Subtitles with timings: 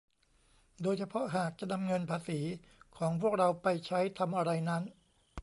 [0.81, 2.39] โดยเฉพาะหากจะนำเงินภาษี
[2.97, 4.83] ของพวกเราไปใช้ทำอะไรนั้น